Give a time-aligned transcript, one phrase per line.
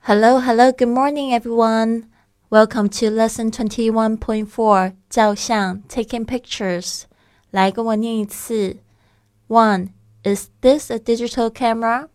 [0.00, 2.08] Hello, hello, good morning, everyone.
[2.48, 7.04] Welcome to lesson 21.4照相 taking pictures.
[7.50, 8.76] 来跟我念一次.
[9.48, 9.90] One,
[10.22, 12.08] is this a digital camera?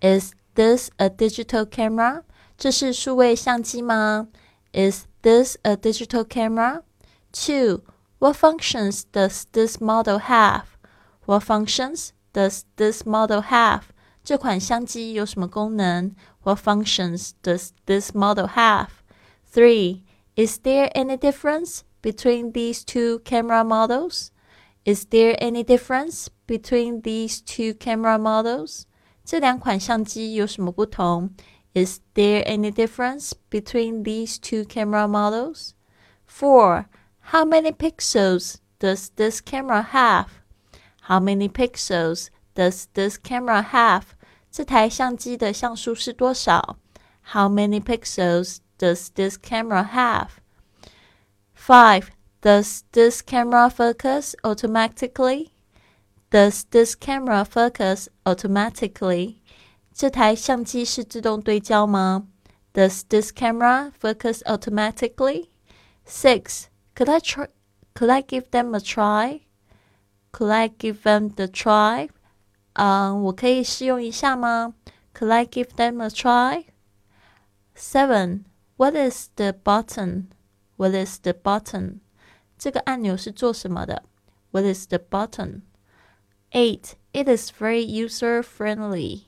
[0.00, 2.22] Is this a digital camera?
[2.58, 4.28] 这是数位相机吗?
[4.72, 6.82] Is this a digital camera?
[7.32, 7.82] Two,
[8.18, 10.64] what functions does this model have?
[11.26, 13.84] What functions does this model have?
[14.26, 16.14] 这款相机有什么功能?
[16.42, 18.88] What functions does this model have?
[19.50, 20.04] 3.
[20.36, 24.30] Is there any difference between these two camera models?
[24.84, 28.84] Is there any difference between these two camera models?
[29.24, 31.30] 这两款相机有什么不同?
[31.74, 35.74] Is there any difference between these two camera models?
[36.26, 36.86] 4.
[37.32, 40.26] How many pixels does this camera have?
[41.02, 44.14] How many pixels does this camera have?
[44.56, 46.78] 这台相机的像素是多少？
[47.32, 50.28] How many pixels does this camera have?
[51.56, 52.08] Five.
[52.42, 55.50] Does this camera focus automatically?
[56.30, 59.36] Does this camera focus automatically?
[59.94, 62.26] 这台相机是自动对焦吗？
[62.74, 65.50] Does this camera focus automatically?
[66.04, 66.64] Six.
[66.96, 67.48] Could I try?
[67.94, 69.42] Could I give them a try?
[70.32, 72.08] Could I give them the try?
[72.76, 74.74] 嗯、uh,，我可以试用一下吗？
[75.14, 76.66] Could I give them a try?
[77.76, 78.44] Seven.
[78.76, 80.28] What is the button?
[80.76, 82.00] What is the button?
[82.58, 84.02] 这个按钮是做什么的？
[84.50, 85.62] What is the button?
[86.52, 86.94] Eight.
[87.12, 89.26] It is very user friendly.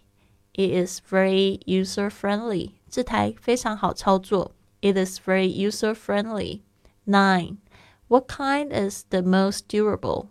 [0.52, 2.72] It is very user friendly.
[2.88, 4.52] 这台非常好操作。
[4.80, 6.62] It is very user friendly.
[7.06, 7.58] Nine.
[8.08, 10.28] What kind is the most durable?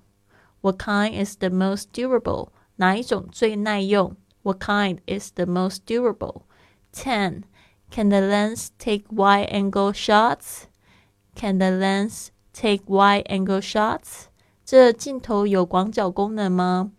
[0.62, 2.50] What kind is the most durable?
[2.78, 4.16] 哪一种最耐用？
[4.44, 6.44] What kind is the most durable?
[6.92, 7.44] Ten.
[7.90, 10.68] Can the lens take wide angle shots?
[11.36, 14.26] Can the lens take wide angle shots?
[14.66, 16.92] 这镜头有广角功能吗？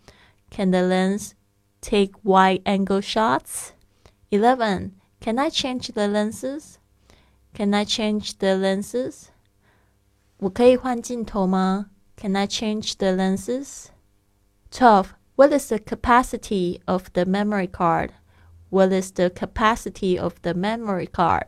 [0.51, 1.33] Can the lens
[1.81, 3.71] take wide angle shots?
[4.31, 4.93] Eleven.
[5.21, 6.77] Can I change the lenses?
[7.55, 9.29] Can I change the lenses?
[10.39, 11.91] 我可以换镜头吗？
[12.17, 13.87] Can I change the lenses?
[14.71, 15.07] Twelve.
[15.39, 18.11] What is the capacity of the memory card?
[18.71, 21.47] What is the capacity of the memory card?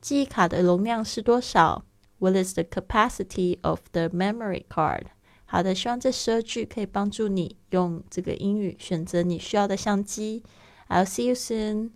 [0.00, 1.84] 记忆卡的容量是多少？
[2.18, 5.06] What is the capacity of the memory card?
[5.46, 10.42] 好的，希望这十二句可以帮助你用这个英语选择你需要的相机。
[10.88, 11.90] I'll see you soon.